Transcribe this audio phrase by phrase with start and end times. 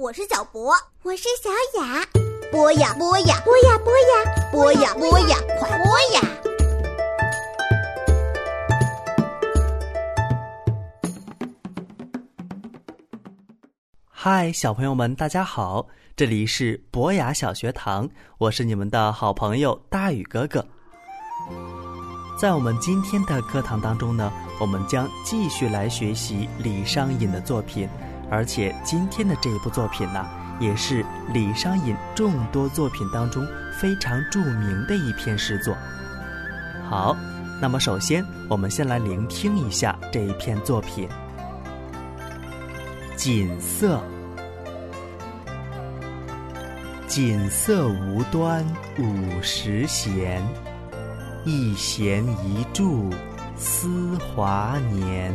[0.00, 0.72] 我是小博，
[1.02, 1.50] 我是小
[1.80, 2.06] 雅。
[2.52, 6.20] 播呀播呀，播呀播呀，播呀播呀，快播呀！
[14.08, 18.08] 嗨，小朋友们，大家好，这里是博雅小学堂，
[18.38, 20.64] 我是你们的好朋友大宇哥哥。
[22.40, 27.88] 在我们今天的课堂当中呢，我们将继续来学习李商隐的作品，
[28.30, 30.26] 而且今天的这一部作品呢，
[30.60, 33.46] 也是李商隐众多作品当中
[33.80, 35.76] 非常著名的一篇诗作。
[36.88, 37.16] 好，
[37.60, 41.08] 那么首先我们先来聆听一下这一篇作品。
[43.16, 44.00] 锦瑟，
[47.06, 48.64] 锦瑟无端
[48.98, 50.42] 五十弦，
[51.44, 53.10] 一弦一柱
[53.56, 55.34] 思华年。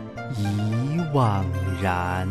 [0.37, 1.45] 已惘
[1.81, 2.27] 然。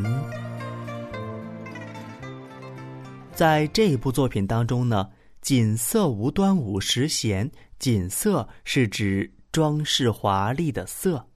[3.33, 5.09] 在这一部作品当中呢
[5.41, 11.27] ，“锦瑟无端五十弦”，“锦瑟”是指装饰华丽的瑟，“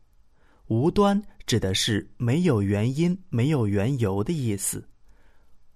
[0.69, 1.23] 无端”。
[1.47, 4.89] 指的是没有原因、没有缘由的意思。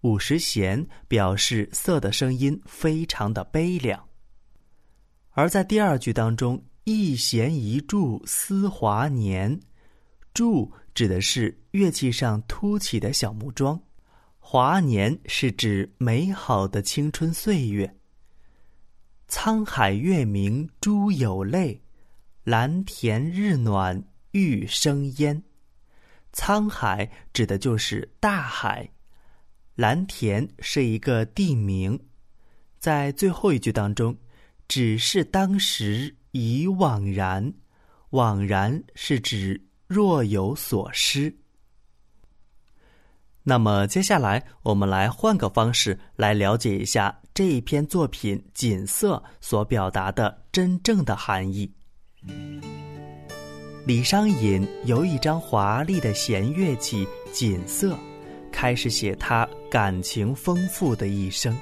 [0.03, 4.03] 五十弦表示瑟的声音非常的悲凉。
[5.31, 9.61] 而在第二句当中，“一弦一柱思华年”，
[10.39, 13.77] 柱指的是乐器上凸起的小木桩，
[14.39, 17.93] 华年是指美好的青春岁月。
[19.29, 21.83] 沧海月明珠有泪，
[22.45, 24.01] 蓝田日暖
[24.31, 25.43] 玉生烟。
[26.33, 28.89] 沧海指的就是大海，
[29.75, 31.99] 蓝田是一个地名，
[32.79, 34.17] 在最后一句当中，
[34.69, 37.53] 只是当时已惘然，
[38.11, 41.35] 惘然是指若有所失。
[43.43, 51.73] 那么接下来，我们来换个方式来了解一下这一篇作品《锦瑟》所表达的真正的含义。
[53.87, 57.97] 李商隐由一张华丽的弦乐器锦瑟，
[58.53, 61.57] 开始写他感情丰富的一生。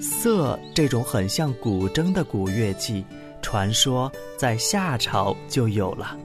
[0.00, 3.04] 瑟这种很像古筝的古乐器，
[3.40, 6.18] 传说在夏朝就有了。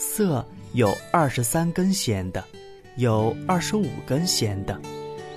[0.00, 2.42] 瑟有二十三根弦的，
[2.96, 4.80] 有二十五根弦的，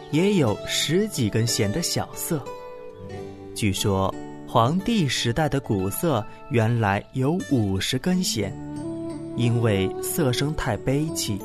[0.09, 2.41] 也有十几根弦的小瑟。
[3.53, 4.13] 据说。
[4.45, 8.55] 黄帝时代的古瑟原来有五十根弦，
[9.35, 11.41] 因为瑟声太悲戚，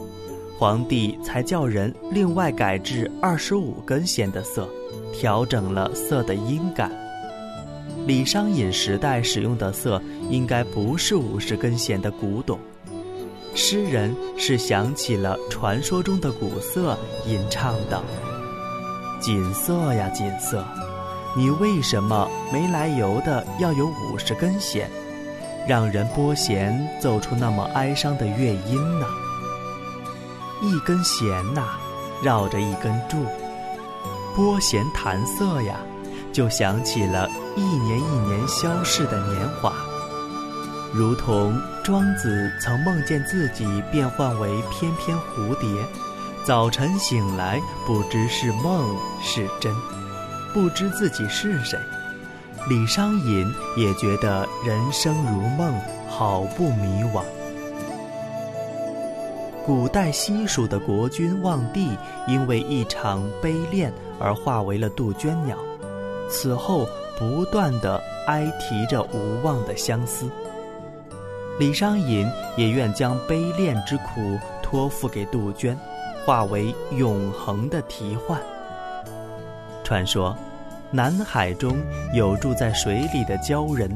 [0.59, 4.69] 皇帝才叫人另外改制二十五根弦的瑟，
[5.11, 6.93] 调整了瑟的音感。
[8.07, 12.61] 李商隐时代使用的瑟应该不是五十根弦的古董，
[13.61, 16.97] 诗人是想起了传说中的古瑟
[17.27, 18.01] 吟唱的
[19.21, 20.65] ：“锦瑟呀，锦瑟。”
[21.37, 24.89] 你为什么没来由的要有五十根弦，
[25.67, 29.07] 让人拨弦奏出那么哀伤的乐音呢？
[30.63, 31.67] 一根弦呐，
[32.23, 33.27] 绕着一根柱，
[34.37, 35.81] 拨弦弹瑟呀，
[36.33, 39.73] 就想起了一年一年消逝的年华，
[40.93, 45.69] 如同庄子曾梦见自己变换为翩翩蝴蝶，
[46.45, 49.75] 早晨醒来不知是梦是真。
[50.55, 51.79] 不知自己是谁，
[52.69, 57.23] 李商隐也觉得人生如梦，好不迷惘。
[59.67, 61.91] 古代西蜀的国君望帝
[62.27, 65.59] 因为一场悲恋而化为了杜鹃鸟，
[66.31, 66.89] 此后
[67.19, 70.31] 不断的哀啼着无望的相思。
[71.59, 72.25] 李商隐
[72.57, 75.77] 也愿将悲恋之苦托付给杜鹃，
[76.25, 78.41] 化为永恒的啼唤。
[79.83, 80.37] 传说，
[80.93, 81.77] 南海中
[82.13, 83.91] 有住在水里的鲛人，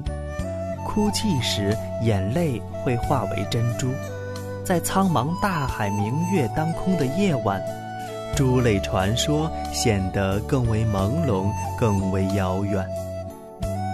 [0.84, 3.88] 哭泣时眼泪会化为珍珠，
[4.64, 7.62] 在苍茫大海、明月当空的夜晚，
[8.34, 11.48] 珠泪传说显得更为朦胧、
[11.78, 12.84] 更为遥远。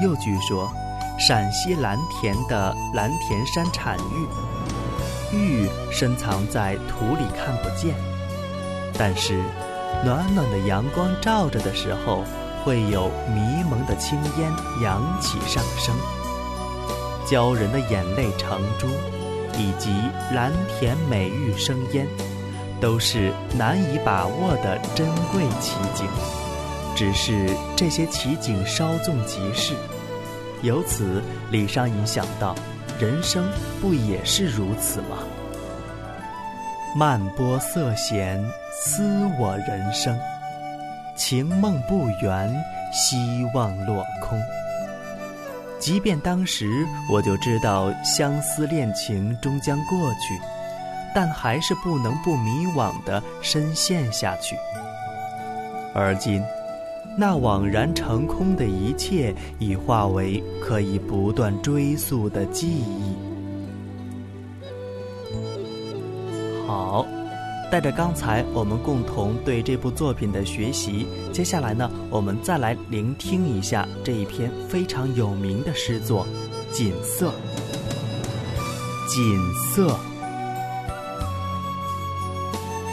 [0.03, 0.73] 又据说，
[1.19, 3.99] 陕西蓝田的蓝田山产
[5.33, 7.95] 玉，玉深藏在土里看不见，
[8.97, 9.43] 但是。
[10.05, 12.23] 暖暖的阳光照着的时候，
[12.63, 15.93] 会有迷蒙的青烟扬起上升。
[17.27, 18.87] 鲛人的眼泪成珠，
[19.59, 19.91] 以及
[20.33, 22.07] 蓝田美玉生烟，
[22.81, 26.07] 都是难以把握的珍贵奇景。
[26.95, 29.75] 只是这些奇景稍纵即逝，
[30.63, 32.55] 由此李商隐想到：
[32.99, 33.49] 人生
[33.81, 35.19] 不也是如此吗？
[36.97, 39.05] 漫波色闲，思
[39.39, 40.19] 我人生。
[41.15, 42.53] 情梦不圆，
[42.93, 43.17] 希
[43.55, 44.41] 望落空。
[45.79, 46.67] 即便当时
[47.09, 50.41] 我就知道相思恋情终将过去，
[51.15, 54.57] 但还是不能不迷惘地深陷下去。
[55.95, 56.43] 而今。
[57.21, 63.17] 那枉然成空的一切，已化为可以不断追溯的记忆。
[66.65, 67.05] 好，
[67.73, 76.25] 带着刚才我们共同对这部作品的学习，接下来呢，我们再来聆听一下这一篇非常有名的诗作
[76.73, 77.31] 《锦瑟》。
[79.09, 79.37] 锦
[79.75, 79.99] 瑟，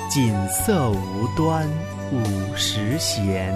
[0.10, 1.70] 锦瑟无端
[2.12, 3.56] 五十弦。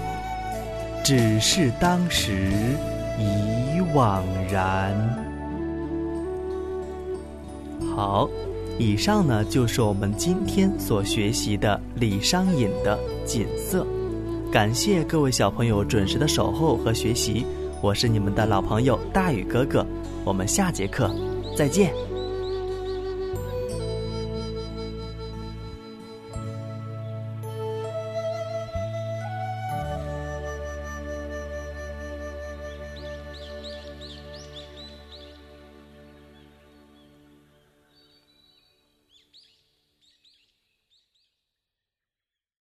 [1.03, 2.31] 只是当时
[3.17, 4.21] 已惘
[4.51, 4.95] 然。
[7.95, 8.29] 好，
[8.77, 13.83] 以上呢就是我们今天所学习的李商隐的《锦瑟》。
[14.51, 17.45] 感谢各位小朋友准时的守候和学习，
[17.81, 19.85] 我是你们的老朋友大宇哥哥。
[20.23, 21.09] 我们下节课
[21.57, 22.10] 再见。